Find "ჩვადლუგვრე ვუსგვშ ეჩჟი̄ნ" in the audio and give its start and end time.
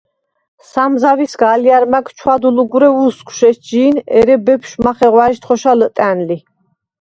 2.17-3.95